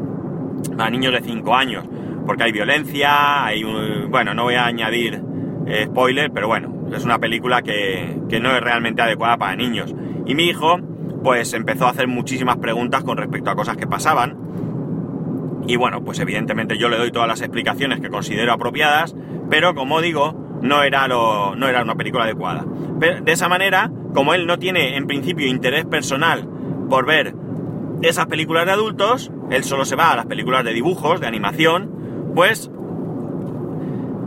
para 0.76 0.90
niños 0.90 1.12
de 1.12 1.20
5 1.20 1.54
años, 1.54 1.84
porque 2.26 2.44
hay 2.44 2.52
violencia, 2.52 3.44
hay 3.44 3.64
un, 3.64 4.10
bueno, 4.10 4.34
no 4.34 4.44
voy 4.44 4.54
a 4.54 4.66
añadir 4.66 5.22
eh, 5.66 5.84
spoiler, 5.86 6.30
pero 6.32 6.48
bueno, 6.48 6.73
es 6.92 7.04
una 7.04 7.18
película 7.18 7.62
que, 7.62 8.20
que 8.28 8.40
no 8.40 8.54
es 8.54 8.60
realmente 8.60 9.02
adecuada 9.02 9.36
para 9.36 9.56
niños. 9.56 9.94
Y 10.26 10.34
mi 10.34 10.44
hijo, 10.44 10.78
pues 11.22 11.52
empezó 11.54 11.86
a 11.86 11.90
hacer 11.90 12.08
muchísimas 12.08 12.56
preguntas 12.58 13.04
con 13.04 13.16
respecto 13.16 13.50
a 13.50 13.56
cosas 13.56 13.76
que 13.76 13.86
pasaban 13.86 14.44
y 15.66 15.76
bueno, 15.76 16.04
pues 16.04 16.20
evidentemente 16.20 16.76
yo 16.76 16.88
le 16.88 16.98
doy 16.98 17.10
todas 17.10 17.28
las 17.28 17.40
explicaciones 17.40 18.00
que 18.00 18.10
considero 18.10 18.52
apropiadas, 18.52 19.14
pero 19.48 19.74
como 19.74 20.00
digo, 20.00 20.34
no 20.60 20.82
era, 20.82 21.08
lo, 21.08 21.56
no 21.56 21.68
era 21.68 21.82
una 21.82 21.94
película 21.94 22.24
adecuada. 22.24 22.64
de 22.98 23.32
esa 23.32 23.48
manera, 23.48 23.90
como 24.12 24.34
él 24.34 24.46
no 24.46 24.58
tiene 24.58 24.96
en 24.96 25.06
principio 25.06 25.46
interés 25.46 25.84
personal 25.86 26.48
por 26.88 27.06
ver 27.06 27.34
esas 28.02 28.26
películas 28.26 28.66
de 28.66 28.72
adultos, 28.72 29.30
él 29.50 29.64
solo 29.64 29.84
se 29.84 29.96
va 29.96 30.12
a 30.12 30.16
las 30.16 30.26
películas 30.26 30.64
de 30.64 30.74
dibujos, 30.74 31.20
de 31.20 31.26
animación, 31.26 32.32
pues 32.34 32.70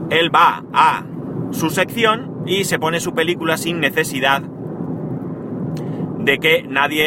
él 0.10 0.34
va 0.34 0.64
a 0.74 1.04
su 1.52 1.70
sección 1.70 2.44
y 2.46 2.64
se 2.64 2.80
pone 2.80 3.00
su 3.00 3.14
película 3.14 3.58
sin 3.58 3.80
necesidad 3.80 4.42
de 4.42 6.38
que 6.40 6.64
nadie 6.64 7.06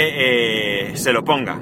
eh, 0.90 0.97
se 0.97 1.12
lo 1.12 1.25
ponga. 1.25 1.61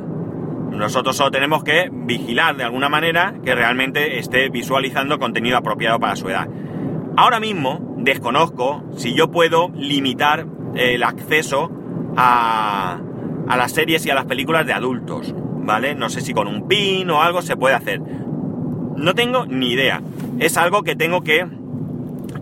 Nosotros 0.70 1.16
solo 1.16 1.30
tenemos 1.30 1.64
que 1.64 1.90
vigilar 1.92 2.56
de 2.56 2.64
alguna 2.64 2.88
manera 2.88 3.34
que 3.44 3.54
realmente 3.54 4.18
esté 4.18 4.48
visualizando 4.48 5.18
contenido 5.18 5.56
apropiado 5.56 5.98
para 5.98 6.14
su 6.14 6.28
edad. 6.28 6.48
Ahora 7.16 7.40
mismo 7.40 7.96
desconozco 7.96 8.84
si 8.96 9.12
yo 9.12 9.30
puedo 9.30 9.70
limitar 9.74 10.46
el 10.76 11.02
acceso 11.02 11.70
a, 12.16 13.00
las 13.48 13.72
series 13.72 14.06
y 14.06 14.10
a 14.10 14.14
las 14.14 14.26
películas 14.26 14.66
de 14.66 14.72
adultos, 14.72 15.34
¿vale? 15.36 15.96
No 15.96 16.10
sé 16.10 16.20
si 16.20 16.32
con 16.32 16.46
un 16.46 16.68
pin 16.68 17.10
o 17.10 17.22
algo 17.22 17.42
se 17.42 17.56
puede 17.56 17.74
hacer. 17.74 18.00
No 18.00 19.14
tengo 19.14 19.46
ni 19.46 19.72
idea. 19.72 20.00
Es 20.38 20.56
algo 20.56 20.84
que 20.84 20.94
tengo 20.94 21.22
que, 21.22 21.44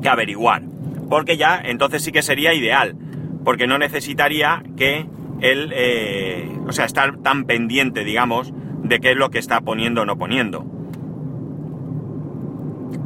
averiguar. 0.08 0.62
Porque 1.08 1.36
ya 1.36 1.60
entonces 1.62 2.02
sí 2.02 2.12
que 2.12 2.22
sería 2.22 2.54
ideal. 2.54 2.96
Porque 3.44 3.66
no 3.66 3.78
necesitaría 3.78 4.62
que 4.76 5.06
el, 5.40 5.72
eh, 5.74 6.50
o 6.66 6.72
sea, 6.72 6.84
estar 6.84 7.18
tan 7.18 7.44
pendiente, 7.44 8.04
digamos, 8.04 8.52
de 8.82 9.00
qué 9.00 9.12
es 9.12 9.16
lo 9.16 9.30
que 9.30 9.38
está 9.38 9.60
poniendo 9.60 10.02
o 10.02 10.04
no 10.04 10.16
poniendo. 10.16 10.64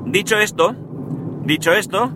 Dicho 0.06 0.38
esto, 0.38 0.74
dicho 1.44 1.72
esto, 1.72 2.12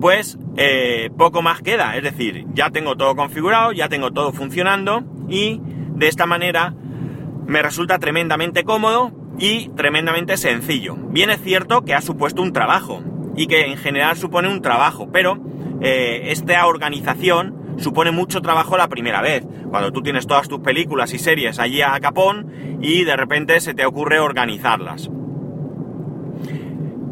pues 0.00 0.38
eh, 0.56 1.10
poco 1.16 1.42
más 1.42 1.62
queda, 1.62 1.96
es 1.96 2.02
decir, 2.02 2.46
ya 2.52 2.70
tengo 2.70 2.96
todo 2.96 3.16
configurado, 3.16 3.72
ya 3.72 3.88
tengo 3.88 4.12
todo 4.12 4.32
funcionando 4.32 5.02
y 5.28 5.60
de 5.96 6.08
esta 6.08 6.26
manera 6.26 6.74
me 7.46 7.62
resulta 7.62 7.98
tremendamente 7.98 8.64
cómodo 8.64 9.12
y 9.38 9.68
tremendamente 9.70 10.36
sencillo. 10.36 10.96
Bien 10.96 11.30
es 11.30 11.42
cierto 11.42 11.82
que 11.82 11.94
ha 11.94 12.00
supuesto 12.00 12.42
un 12.42 12.52
trabajo 12.52 13.02
y 13.36 13.46
que 13.46 13.66
en 13.66 13.76
general 13.76 14.16
supone 14.16 14.48
un 14.48 14.62
trabajo, 14.62 15.08
pero 15.12 15.38
eh, 15.80 16.30
esta 16.30 16.66
organización 16.66 17.76
supone 17.78 18.10
mucho 18.10 18.40
trabajo 18.40 18.76
la 18.76 18.88
primera 18.88 19.20
vez, 19.20 19.44
cuando 19.70 19.92
tú 19.92 20.02
tienes 20.02 20.26
todas 20.26 20.48
tus 20.48 20.60
películas 20.60 21.12
y 21.12 21.18
series 21.18 21.58
allí 21.58 21.82
a 21.82 21.98
capón 22.00 22.78
y 22.80 23.04
de 23.04 23.16
repente 23.16 23.60
se 23.60 23.74
te 23.74 23.84
ocurre 23.84 24.20
organizarlas. 24.20 25.10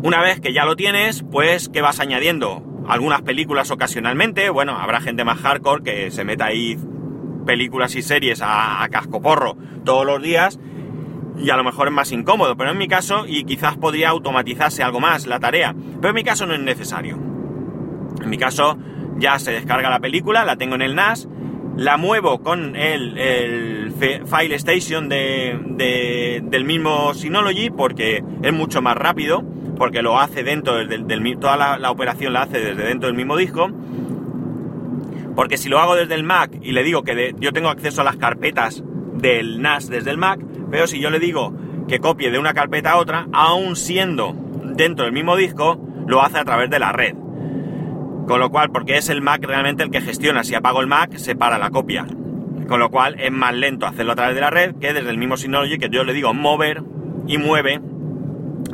Una 0.04 0.20
vez 0.20 0.40
que 0.40 0.52
ya 0.52 0.64
lo 0.64 0.76
tienes, 0.76 1.24
pues 1.30 1.68
¿qué 1.68 1.80
vas 1.80 2.00
añadiendo? 2.00 2.62
Algunas 2.88 3.22
películas 3.22 3.70
ocasionalmente, 3.70 4.50
bueno, 4.50 4.76
habrá 4.76 5.00
gente 5.00 5.24
más 5.24 5.38
hardcore 5.38 5.84
que 5.84 6.10
se 6.10 6.24
meta 6.24 6.46
ahí 6.46 6.76
películas 7.46 7.94
y 7.94 8.02
series 8.02 8.42
a, 8.42 8.82
a 8.82 8.88
cascoporro 8.88 9.56
todos 9.84 10.06
los 10.06 10.22
días 10.22 10.58
y 11.38 11.50
a 11.50 11.56
lo 11.56 11.64
mejor 11.64 11.88
es 11.88 11.94
más 11.94 12.12
incómodo, 12.12 12.56
pero 12.56 12.70
en 12.70 12.78
mi 12.78 12.88
caso, 12.88 13.24
y 13.26 13.44
quizás 13.44 13.76
podría 13.76 14.10
automatizarse 14.10 14.82
algo 14.82 15.00
más 15.00 15.26
la 15.26 15.40
tarea, 15.40 15.74
pero 16.00 16.10
en 16.10 16.14
mi 16.14 16.24
caso 16.24 16.46
no 16.46 16.54
es 16.54 16.60
necesario. 16.60 17.16
En 18.22 18.28
mi 18.28 18.38
caso, 18.38 18.78
ya 19.18 19.38
se 19.38 19.52
descarga 19.52 19.90
la 19.90 20.00
película, 20.00 20.44
la 20.44 20.56
tengo 20.56 20.74
en 20.74 20.82
el 20.82 20.94
NAS, 20.94 21.28
la 21.76 21.96
muevo 21.96 22.42
con 22.42 22.76
el, 22.76 23.92
File 24.26 24.54
Station 24.56 25.08
de, 25.08 26.40
del 26.42 26.64
mismo 26.64 27.14
Synology 27.14 27.70
porque 27.70 28.22
es 28.42 28.52
mucho 28.52 28.82
más 28.82 28.96
rápido, 28.96 29.44
porque 29.76 30.02
lo 30.02 30.18
hace 30.18 30.42
dentro 30.42 30.74
del, 30.76 31.38
toda 31.38 31.78
la, 31.78 31.90
operación 31.90 32.32
la 32.32 32.42
hace 32.42 32.60
desde 32.60 32.84
dentro 32.84 33.06
del 33.08 33.16
mismo 33.16 33.36
disco. 33.36 33.70
Porque 35.34 35.56
si 35.56 35.68
lo 35.68 35.78
hago 35.78 35.94
desde 35.94 36.14
el 36.14 36.24
Mac 36.24 36.50
y 36.60 36.72
le 36.72 36.82
digo 36.82 37.02
que 37.02 37.34
yo 37.38 37.52
tengo 37.52 37.68
acceso 37.68 38.02
a 38.02 38.04
las 38.04 38.16
carpetas 38.16 38.82
del 39.14 39.62
NAS 39.62 39.88
desde 39.88 40.10
el 40.10 40.18
Mac, 40.18 40.40
pero 40.72 40.86
si 40.86 40.98
yo 40.98 41.10
le 41.10 41.20
digo 41.20 41.52
que 41.86 42.00
copie 42.00 42.30
de 42.30 42.38
una 42.38 42.54
carpeta 42.54 42.92
a 42.92 42.96
otra, 42.96 43.28
aún 43.30 43.76
siendo 43.76 44.34
dentro 44.74 45.04
del 45.04 45.12
mismo 45.12 45.36
disco, 45.36 45.78
lo 46.06 46.22
hace 46.22 46.38
a 46.38 46.46
través 46.46 46.70
de 46.70 46.78
la 46.78 46.92
red. 46.92 47.14
Con 48.26 48.40
lo 48.40 48.48
cual, 48.48 48.70
porque 48.70 48.96
es 48.96 49.10
el 49.10 49.20
Mac 49.20 49.44
realmente 49.44 49.82
el 49.82 49.90
que 49.90 50.00
gestiona, 50.00 50.44
si 50.44 50.54
apago 50.54 50.80
el 50.80 50.86
Mac, 50.86 51.14
se 51.16 51.36
para 51.36 51.58
la 51.58 51.68
copia. 51.68 52.06
Con 52.68 52.80
lo 52.80 52.88
cual 52.88 53.20
es 53.20 53.30
más 53.30 53.54
lento 53.54 53.84
hacerlo 53.84 54.12
a 54.12 54.16
través 54.16 54.34
de 54.34 54.40
la 54.40 54.48
red 54.48 54.74
que 54.76 54.94
desde 54.94 55.10
el 55.10 55.18
mismo 55.18 55.36
Synology 55.36 55.76
que 55.76 55.90
yo 55.90 56.04
le 56.04 56.14
digo 56.14 56.32
mover 56.32 56.82
y 57.26 57.36
mueve 57.36 57.78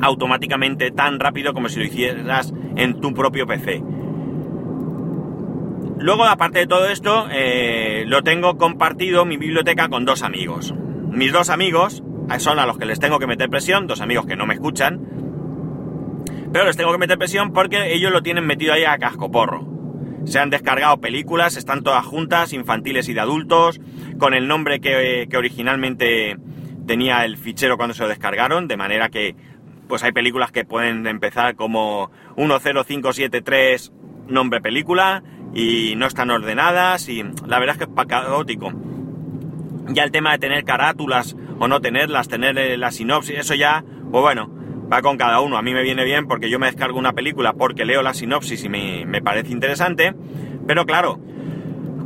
automáticamente 0.00 0.92
tan 0.92 1.18
rápido 1.18 1.52
como 1.52 1.68
si 1.68 1.80
lo 1.80 1.84
hicieras 1.84 2.54
en 2.76 3.00
tu 3.00 3.12
propio 3.12 3.44
PC. 3.44 3.82
Luego, 5.98 6.26
aparte 6.26 6.60
de 6.60 6.66
todo 6.68 6.86
esto, 6.86 7.26
eh, 7.32 8.04
lo 8.06 8.22
tengo 8.22 8.56
compartido 8.56 9.24
mi 9.24 9.36
biblioteca 9.36 9.88
con 9.88 10.04
dos 10.04 10.22
amigos. 10.22 10.72
Mis 11.18 11.32
dos 11.32 11.50
amigos 11.50 12.04
son 12.38 12.60
a 12.60 12.66
los 12.66 12.78
que 12.78 12.86
les 12.86 13.00
tengo 13.00 13.18
que 13.18 13.26
meter 13.26 13.50
presión, 13.50 13.88
dos 13.88 14.00
amigos 14.00 14.24
que 14.24 14.36
no 14.36 14.46
me 14.46 14.54
escuchan, 14.54 15.00
pero 16.52 16.64
les 16.64 16.76
tengo 16.76 16.92
que 16.92 16.98
meter 16.98 17.18
presión 17.18 17.52
porque 17.52 17.92
ellos 17.92 18.12
lo 18.12 18.22
tienen 18.22 18.46
metido 18.46 18.72
ahí 18.72 18.84
a 18.84 18.98
casco 18.98 19.28
porro. 19.28 19.66
Se 20.26 20.38
han 20.38 20.48
descargado 20.48 21.00
películas, 21.00 21.56
están 21.56 21.82
todas 21.82 22.06
juntas, 22.06 22.52
infantiles 22.52 23.08
y 23.08 23.14
de 23.14 23.20
adultos, 23.20 23.80
con 24.16 24.32
el 24.32 24.46
nombre 24.46 24.80
que, 24.80 25.28
originalmente 25.36 26.36
tenía 26.86 27.24
el 27.24 27.36
fichero 27.36 27.76
cuando 27.76 27.94
se 27.94 28.04
lo 28.04 28.08
descargaron, 28.08 28.68
de 28.68 28.76
manera 28.76 29.08
que 29.08 29.34
pues 29.88 30.04
hay 30.04 30.12
películas 30.12 30.52
que 30.52 30.64
pueden 30.64 31.04
empezar 31.08 31.56
como 31.56 32.12
10573 32.36 33.92
nombre 34.28 34.60
película 34.60 35.24
y 35.52 35.94
no 35.96 36.06
están 36.06 36.30
ordenadas 36.30 37.08
y 37.08 37.24
la 37.44 37.58
verdad 37.58 37.74
es 37.74 37.78
que 37.78 37.92
es 37.92 38.06
caótico. 38.06 38.72
Ya 39.88 40.04
el 40.04 40.10
tema 40.10 40.32
de 40.32 40.38
tener 40.38 40.64
carátulas 40.64 41.36
o 41.58 41.68
no 41.68 41.80
tenerlas, 41.80 42.28
tener 42.28 42.58
eh, 42.58 42.76
la 42.76 42.90
sinopsis, 42.90 43.38
eso 43.38 43.54
ya, 43.54 43.84
pues 44.10 44.22
bueno, 44.22 44.50
va 44.92 45.02
con 45.02 45.16
cada 45.16 45.40
uno. 45.40 45.56
A 45.56 45.62
mí 45.62 45.72
me 45.72 45.82
viene 45.82 46.04
bien 46.04 46.26
porque 46.26 46.50
yo 46.50 46.58
me 46.58 46.66
descargo 46.66 46.98
una 46.98 47.12
película 47.12 47.52
porque 47.52 47.84
leo 47.84 48.02
la 48.02 48.14
sinopsis 48.14 48.64
y 48.64 48.68
me, 48.68 49.22
parece 49.22 49.52
interesante. 49.52 50.14
Pero 50.66 50.86
claro, 50.86 51.18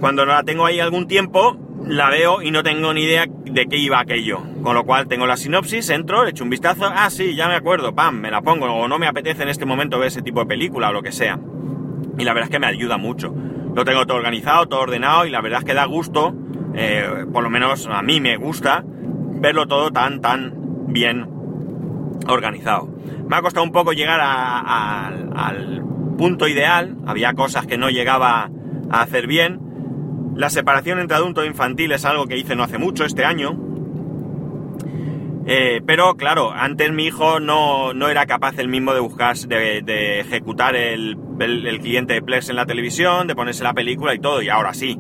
cuando 0.00 0.24
no 0.26 0.32
la 0.32 0.42
tengo 0.42 0.66
ahí 0.66 0.80
algún 0.80 1.06
tiempo, 1.06 1.56
la 1.86 2.10
veo 2.10 2.42
y 2.42 2.50
no 2.50 2.62
tengo 2.62 2.92
ni 2.94 3.02
idea 3.02 3.26
de 3.28 3.66
qué 3.66 3.76
iba 3.76 4.00
aquello. 4.00 4.40
Con 4.62 4.74
lo 4.74 4.84
cual 4.84 5.08
tengo 5.08 5.26
la 5.26 5.36
sinopsis, 5.36 5.90
entro, 5.90 6.24
le 6.24 6.30
echo 6.30 6.44
un 6.44 6.50
vistazo, 6.50 6.86
ah, 6.86 7.10
sí, 7.10 7.34
ya 7.34 7.48
me 7.48 7.54
acuerdo, 7.54 7.94
pam, 7.94 8.20
me 8.20 8.30
la 8.30 8.42
pongo, 8.42 8.66
o 8.66 8.88
no 8.88 8.98
me 8.98 9.06
apetece 9.06 9.42
en 9.42 9.48
este 9.48 9.66
momento 9.66 9.98
ver 9.98 10.08
ese 10.08 10.22
tipo 10.22 10.40
de 10.40 10.46
película 10.46 10.90
o 10.90 10.92
lo 10.92 11.02
que 11.02 11.12
sea. 11.12 11.38
Y 12.18 12.24
la 12.24 12.32
verdad 12.32 12.48
es 12.48 12.50
que 12.50 12.60
me 12.60 12.66
ayuda 12.66 12.98
mucho. 12.98 13.34
Lo 13.74 13.84
tengo 13.84 14.06
todo 14.06 14.18
organizado, 14.18 14.68
todo 14.68 14.80
ordenado 14.80 15.26
y 15.26 15.30
la 15.30 15.40
verdad 15.40 15.60
es 15.60 15.64
que 15.64 15.74
da 15.74 15.86
gusto, 15.86 16.34
eh, 16.74 17.26
por 17.32 17.42
lo 17.42 17.50
menos 17.50 17.86
a 17.86 18.02
mí 18.02 18.20
me 18.20 18.36
gusta, 18.36 18.84
verlo 18.84 19.66
todo 19.66 19.90
tan, 19.90 20.20
tan 20.20 20.52
bien 20.88 21.26
organizado. 22.28 22.88
Me 23.28 23.36
ha 23.36 23.42
costado 23.42 23.64
un 23.64 23.72
poco 23.72 23.92
llegar 23.92 24.20
al 24.20 25.82
punto 26.16 26.48
ideal, 26.48 26.96
había 27.06 27.32
cosas 27.34 27.66
que 27.66 27.78
no 27.78 27.90
llegaba 27.90 28.50
a 28.90 29.02
hacer 29.02 29.26
bien. 29.26 29.60
La 30.36 30.50
separación 30.50 30.98
entre 30.98 31.16
adulto 31.16 31.42
e 31.42 31.46
infantil 31.46 31.92
es 31.92 32.04
algo 32.04 32.26
que 32.26 32.38
hice 32.38 32.56
no 32.56 32.62
hace 32.62 32.78
mucho, 32.78 33.04
este 33.04 33.24
año. 33.24 33.58
Eh, 35.44 35.82
pero 35.84 36.14
claro, 36.14 36.52
antes 36.52 36.92
mi 36.92 37.06
hijo 37.06 37.40
no, 37.40 37.92
era 38.08 38.26
capaz 38.26 38.58
el 38.58 38.68
mismo 38.68 38.94
de 38.94 39.00
buscar, 39.00 39.36
de, 39.36 40.20
ejecutar 40.20 40.76
el, 40.76 41.18
cliente 41.80 42.14
de 42.14 42.22
Plex 42.22 42.48
en 42.48 42.56
la 42.56 42.66
televisión, 42.66 43.26
de 43.26 43.34
ponerse 43.34 43.64
la 43.64 43.74
película 43.74 44.14
y 44.14 44.18
todo, 44.18 44.42
y 44.42 44.48
ahora 44.48 44.72
sí. 44.74 44.98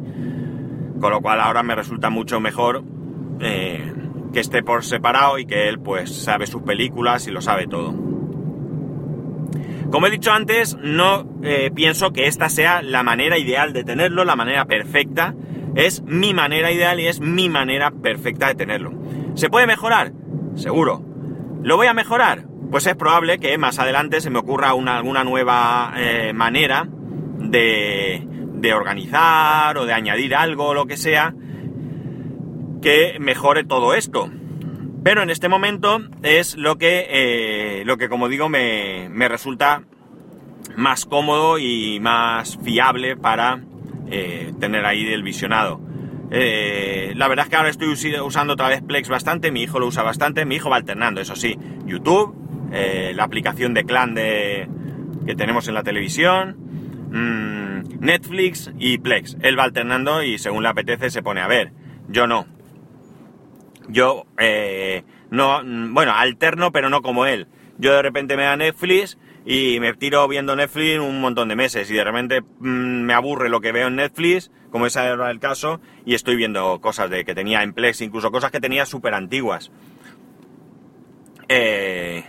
Con 1.02 1.10
lo 1.10 1.20
cual 1.20 1.40
ahora 1.40 1.64
me 1.64 1.74
resulta 1.74 2.10
mucho 2.10 2.38
mejor 2.38 2.84
eh, 3.40 3.92
que 4.32 4.38
esté 4.38 4.62
por 4.62 4.84
separado 4.84 5.36
y 5.36 5.46
que 5.46 5.68
él 5.68 5.80
pues 5.80 6.14
sabe 6.14 6.46
sus 6.46 6.62
películas 6.62 7.26
y 7.26 7.32
lo 7.32 7.42
sabe 7.42 7.66
todo. 7.66 7.92
Como 9.90 10.06
he 10.06 10.10
dicho 10.10 10.30
antes, 10.30 10.76
no 10.80 11.28
eh, 11.42 11.72
pienso 11.74 12.12
que 12.12 12.28
esta 12.28 12.48
sea 12.48 12.82
la 12.82 13.02
manera 13.02 13.36
ideal 13.36 13.72
de 13.72 13.82
tenerlo, 13.82 14.24
la 14.24 14.36
manera 14.36 14.66
perfecta. 14.66 15.34
Es 15.74 16.02
mi 16.04 16.34
manera 16.34 16.70
ideal 16.70 17.00
y 17.00 17.08
es 17.08 17.20
mi 17.20 17.48
manera 17.48 17.90
perfecta 17.90 18.46
de 18.46 18.54
tenerlo. 18.54 18.92
¿Se 19.34 19.50
puede 19.50 19.66
mejorar? 19.66 20.12
seguro. 20.54 21.02
¿Lo 21.64 21.76
voy 21.76 21.88
a 21.88 21.94
mejorar? 21.94 22.46
Pues 22.70 22.86
es 22.86 22.94
probable 22.94 23.40
que 23.40 23.58
más 23.58 23.80
adelante 23.80 24.20
se 24.20 24.30
me 24.30 24.38
ocurra 24.38 24.74
una, 24.74 24.98
alguna 24.98 25.24
nueva 25.24 25.94
eh, 25.96 26.32
manera 26.32 26.86
de, 26.86 28.24
de 28.62 28.72
organizar 28.72 29.76
o 29.76 29.84
de 29.84 29.92
añadir 29.92 30.36
algo 30.36 30.68
o 30.68 30.74
lo 30.74 30.86
que 30.86 30.96
sea 30.96 31.34
que 32.80 33.16
mejore 33.20 33.64
todo 33.64 33.94
esto. 33.94 34.30
Pero 35.02 35.22
en 35.22 35.30
este 35.30 35.48
momento 35.48 36.00
es 36.22 36.56
lo 36.56 36.78
que, 36.78 37.06
eh, 37.10 37.82
lo 37.84 37.96
que 37.96 38.08
como 38.08 38.28
digo, 38.28 38.48
me, 38.48 39.08
me, 39.10 39.28
resulta 39.28 39.82
más 40.76 41.06
cómodo 41.06 41.58
y 41.58 41.98
más 41.98 42.56
fiable 42.62 43.16
para 43.16 43.60
eh, 44.08 44.52
tener 44.60 44.86
ahí 44.86 45.12
el 45.12 45.24
visionado. 45.24 45.80
Eh, 46.30 47.12
la 47.16 47.26
verdad 47.26 47.46
es 47.46 47.50
que 47.50 47.56
ahora 47.56 47.68
estoy 47.68 47.88
usando 47.88 48.52
otra 48.52 48.68
vez 48.68 48.80
Plex 48.80 49.08
bastante, 49.08 49.50
mi 49.50 49.62
hijo 49.62 49.80
lo 49.80 49.88
usa 49.88 50.04
bastante, 50.04 50.44
mi 50.44 50.54
hijo 50.54 50.70
va 50.70 50.76
alternando, 50.76 51.20
eso 51.20 51.34
sí, 51.34 51.58
YouTube, 51.84 52.34
la 52.70 53.24
aplicación 53.24 53.74
de 53.74 53.84
clan 53.84 54.14
de, 54.14 54.66
que 55.26 55.34
tenemos 55.34 55.68
en 55.68 55.74
la 55.74 55.82
televisión, 55.82 56.61
mmm, 57.12 58.00
Netflix 58.00 58.70
y 58.78 58.98
Plex. 58.98 59.36
Él 59.42 59.58
va 59.58 59.64
alternando 59.64 60.22
y 60.22 60.38
según 60.38 60.62
le 60.62 60.70
apetece 60.70 61.10
se 61.10 61.22
pone 61.22 61.40
a 61.40 61.46
ver. 61.46 61.72
Yo 62.08 62.26
no. 62.26 62.46
Yo, 63.88 64.26
eh, 64.38 65.04
no, 65.30 65.62
bueno, 65.92 66.12
alterno, 66.12 66.72
pero 66.72 66.88
no 66.88 67.02
como 67.02 67.26
él. 67.26 67.48
Yo 67.78 67.92
de 67.92 68.02
repente 68.02 68.36
me 68.36 68.44
da 68.44 68.56
Netflix 68.56 69.18
y 69.44 69.78
me 69.80 69.92
tiro 69.94 70.26
viendo 70.28 70.54
Netflix 70.56 71.00
un 71.00 71.20
montón 71.20 71.48
de 71.48 71.56
meses 71.56 71.90
y 71.90 71.94
de 71.94 72.04
repente 72.04 72.40
mm, 72.40 73.02
me 73.02 73.12
aburre 73.12 73.48
lo 73.48 73.60
que 73.60 73.72
veo 73.72 73.88
en 73.88 73.96
Netflix, 73.96 74.50
como 74.70 74.86
ese 74.86 75.00
era 75.00 75.30
el 75.30 75.40
caso, 75.40 75.80
y 76.06 76.14
estoy 76.14 76.36
viendo 76.36 76.80
cosas 76.80 77.10
de 77.10 77.24
que 77.24 77.34
tenía 77.34 77.62
en 77.62 77.72
Plex, 77.72 78.00
incluso 78.00 78.30
cosas 78.30 78.50
que 78.50 78.60
tenía 78.60 78.86
súper 78.86 79.14
antiguas. 79.14 79.70
Eh, 81.48 82.24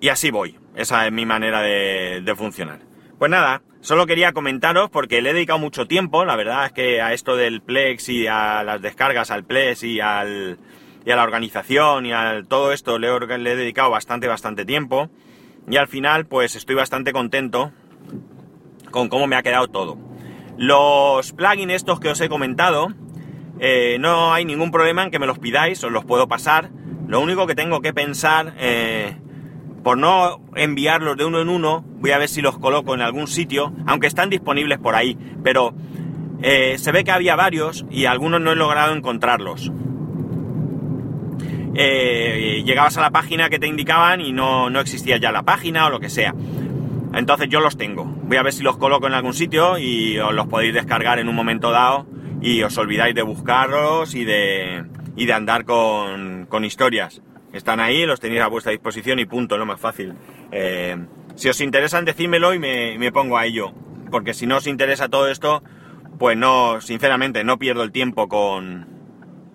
y 0.00 0.08
así 0.08 0.30
voy. 0.30 0.58
Esa 0.74 1.06
es 1.06 1.12
mi 1.12 1.24
manera 1.24 1.62
de 1.62 2.34
funcionar. 2.36 2.80
Pues 3.18 3.30
nada, 3.30 3.62
Solo 3.86 4.06
quería 4.06 4.32
comentaros 4.32 4.90
porque 4.90 5.22
le 5.22 5.30
he 5.30 5.32
dedicado 5.32 5.60
mucho 5.60 5.86
tiempo, 5.86 6.24
la 6.24 6.34
verdad 6.34 6.66
es 6.66 6.72
que 6.72 7.00
a 7.00 7.12
esto 7.12 7.36
del 7.36 7.62
Plex 7.62 8.08
y 8.08 8.26
a 8.26 8.64
las 8.64 8.82
descargas 8.82 9.30
al 9.30 9.44
Plex 9.44 9.84
y, 9.84 10.00
a 10.00 10.24
la 10.24 11.22
organización 11.22 12.04
y 12.04 12.12
a 12.12 12.42
todo 12.48 12.72
esto 12.72 12.98
le 12.98 13.06
he, 13.06 13.38
le 13.38 13.52
he 13.52 13.54
dedicado 13.54 13.90
bastante, 13.90 14.26
bastante 14.26 14.64
tiempo. 14.64 15.08
Y 15.70 15.76
al 15.76 15.86
final 15.86 16.26
pues 16.26 16.56
estoy 16.56 16.74
bastante 16.74 17.12
contento 17.12 17.70
con 18.90 19.08
cómo 19.08 19.28
me 19.28 19.36
ha 19.36 19.44
quedado 19.44 19.68
todo. 19.68 19.96
Los 20.58 21.32
plugins 21.32 21.74
estos 21.74 22.00
que 22.00 22.08
os 22.08 22.20
he 22.20 22.28
comentado, 22.28 22.88
eh, 23.60 23.98
no 24.00 24.34
hay 24.34 24.44
ningún 24.44 24.72
problema 24.72 25.04
en 25.04 25.12
que 25.12 25.20
me 25.20 25.28
los 25.28 25.38
pidáis, 25.38 25.84
os 25.84 25.92
los 25.92 26.04
puedo 26.04 26.26
pasar. 26.26 26.70
Lo 27.06 27.20
único 27.20 27.46
que 27.46 27.54
tengo 27.54 27.80
que 27.82 27.94
pensar 27.94 28.54
eh, 28.58 29.16
por 29.86 29.98
no 29.98 30.40
enviarlos 30.56 31.16
de 31.16 31.24
uno 31.24 31.40
en 31.40 31.48
uno, 31.48 31.84
voy 32.00 32.10
a 32.10 32.18
ver 32.18 32.28
si 32.28 32.42
los 32.42 32.58
coloco 32.58 32.92
en 32.92 33.02
algún 33.02 33.28
sitio, 33.28 33.72
aunque 33.86 34.08
están 34.08 34.30
disponibles 34.30 34.80
por 34.80 34.96
ahí, 34.96 35.16
pero 35.44 35.74
eh, 36.42 36.76
se 36.76 36.90
ve 36.90 37.04
que 37.04 37.12
había 37.12 37.36
varios 37.36 37.86
y 37.88 38.06
algunos 38.06 38.40
no 38.40 38.50
he 38.50 38.56
logrado 38.56 38.92
encontrarlos. 38.96 39.70
Eh, 41.76 42.64
llegabas 42.66 42.98
a 42.98 43.00
la 43.00 43.12
página 43.12 43.48
que 43.48 43.60
te 43.60 43.68
indicaban 43.68 44.20
y 44.20 44.32
no, 44.32 44.70
no 44.70 44.80
existía 44.80 45.18
ya 45.18 45.30
la 45.30 45.44
página 45.44 45.86
o 45.86 45.90
lo 45.90 46.00
que 46.00 46.10
sea. 46.10 46.34
Entonces 47.14 47.48
yo 47.48 47.60
los 47.60 47.76
tengo. 47.76 48.06
Voy 48.06 48.38
a 48.38 48.42
ver 48.42 48.54
si 48.54 48.64
los 48.64 48.78
coloco 48.78 49.06
en 49.06 49.14
algún 49.14 49.34
sitio 49.34 49.78
y 49.78 50.18
os 50.18 50.34
los 50.34 50.48
podéis 50.48 50.74
descargar 50.74 51.20
en 51.20 51.28
un 51.28 51.36
momento 51.36 51.70
dado 51.70 52.08
y 52.42 52.60
os 52.64 52.76
olvidáis 52.76 53.14
de 53.14 53.22
buscarlos 53.22 54.16
y 54.16 54.24
de, 54.24 54.84
y 55.14 55.26
de 55.26 55.32
andar 55.32 55.64
con, 55.64 56.46
con 56.46 56.64
historias. 56.64 57.22
Están 57.56 57.80
ahí, 57.80 58.04
los 58.04 58.20
tenéis 58.20 58.42
a 58.42 58.48
vuestra 58.48 58.72
disposición 58.72 59.18
y 59.18 59.24
punto, 59.24 59.56
lo 59.56 59.64
más 59.64 59.80
fácil. 59.80 60.14
Eh, 60.52 60.96
si 61.36 61.48
os 61.48 61.60
interesan, 61.60 62.04
decídmelo 62.04 62.52
y 62.54 62.58
me, 62.58 63.12
pongo 63.12 63.38
a 63.38 63.46
ello. 63.46 63.72
Porque 64.10 64.34
si 64.34 64.46
no 64.46 64.58
os 64.58 64.66
interesa 64.66 65.08
todo 65.08 65.28
esto, 65.28 65.62
pues 66.18 66.36
no, 66.36 66.80
sinceramente, 66.80 67.44
no 67.44 67.58
pierdo 67.58 67.82
el 67.82 67.92
tiempo 67.92 68.28
con, 68.28 68.86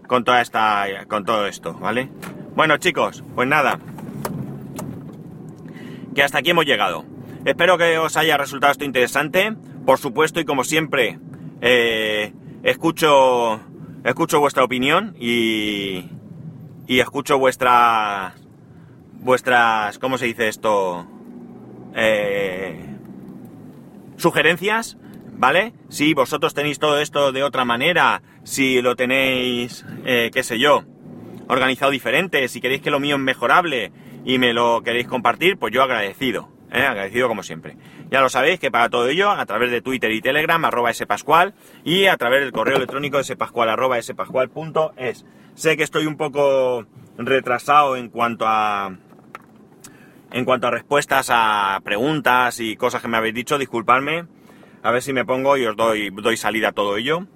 con 0.08 0.24
toda 0.24 0.42
esta, 0.42 0.86
con 1.08 1.26
todo 1.26 1.46
esto, 1.46 1.74
¿vale? 1.76 2.10
Bueno, 2.56 2.78
chicos, 2.78 3.24
pues 3.36 3.48
nada. 3.48 3.80
Que 6.16 6.24
hasta 6.24 6.40
aquí 6.40 6.50
hemos 6.50 6.66
llegado. 6.66 7.06
Espero 7.46 7.78
que 7.78 7.98
os 7.98 8.18
haya 8.18 8.38
resultado 8.38 8.72
esto 8.72 8.84
interesante. 8.84 9.54
Por 9.86 10.00
supuesto, 10.00 10.40
y 10.40 10.46
como 10.46 10.64
siempre, 10.64 11.20
eh, 11.62 12.34
escucho, 12.64 13.60
escucho 14.04 14.40
vuestra 14.40 14.64
opinión 14.64 15.16
y, 15.20 16.10
y 16.88 17.00
escucho 17.00 17.38
vuestras 17.38 18.34
vuestras 19.14 20.00
cómo 20.00 20.18
se 20.18 20.26
dice 20.26 20.48
esto 20.48 21.06
eh, 21.96 22.80
sugerencias 24.18 24.98
vale 25.34 25.74
si 25.90 26.14
vosotros 26.14 26.54
tenéis 26.54 26.80
todo 26.80 27.00
esto 27.00 27.32
de 27.32 27.44
otra 27.44 27.66
manera 27.66 28.22
si 28.44 28.82
lo 28.82 28.96
tenéis 28.96 29.86
eh, 30.06 30.32
qué 30.34 30.44
sé 30.44 30.60
yo 30.60 30.84
organizado 31.48 31.92
diferente 31.92 32.48
si 32.48 32.62
queréis 32.62 32.82
que 32.82 32.92
lo 32.92 33.00
mío 33.00 33.16
es 33.16 33.22
mejorable 33.22 33.92
y 34.26 34.38
me 34.38 34.54
lo 34.54 34.82
queréis 34.84 35.08
compartir 35.08 35.58
pues 35.58 35.74
yo 35.74 35.84
agradecido 35.84 36.50
¿eh? 36.72 36.86
agradecido 36.86 37.28
como 37.28 37.44
siempre. 37.44 37.78
Ya 38.10 38.22
lo 38.22 38.30
sabéis 38.30 38.60
que 38.60 38.72
para 38.72 38.90
todo 38.90 39.08
ello 39.08 39.30
a 39.30 39.46
través 39.46 39.72
de 39.72 39.82
Twitter 39.82 40.12
y 40.12 40.22
Telegram 40.22 40.64
arroba 40.66 40.94
spascual 40.94 41.54
y 41.84 42.06
a 42.08 42.18
través 42.18 42.42
del 42.42 42.52
correo 42.52 42.78
electrónico 42.78 43.24
spascual 43.24 43.70
arroba 43.70 44.02
Sé 45.62 45.78
que 45.78 45.84
estoy 45.84 46.08
un 46.08 46.18
poco 46.18 46.88
retrasado 47.20 47.96
en 47.96 48.10
cuanto 48.10 48.46
a 48.48 48.98
en 50.32 50.44
cuanto 50.44 50.66
a 50.66 50.72
respuestas 50.72 51.28
a 51.30 51.80
preguntas 51.84 52.60
y 52.60 52.76
cosas 52.76 53.04
que 53.04 53.08
me 53.08 53.18
habéis 53.18 53.36
dicho, 53.36 53.60
disculpadme. 53.60 54.26
A 54.82 54.90
ver 54.90 55.04
si 55.04 55.14
me 55.14 55.24
pongo 55.24 55.58
y 55.58 55.68
os 55.68 55.76
doy, 55.78 56.10
doy 56.10 56.36
salida 56.36 56.70
a 56.70 56.72
todo 56.72 56.98
ello. 56.98 57.28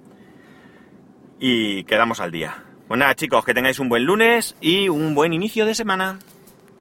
Y 1.38 1.84
quedamos 1.84 2.18
al 2.18 2.32
día. 2.32 2.64
Pues 2.88 2.98
nada 2.98 3.14
chicos, 3.14 3.44
que 3.44 3.54
tengáis 3.54 3.78
un 3.78 3.88
buen 3.88 4.02
lunes 4.02 4.56
y 4.60 4.88
un 4.88 5.14
buen 5.14 5.32
inicio 5.32 5.64
de 5.64 5.76
semana. 5.76 6.18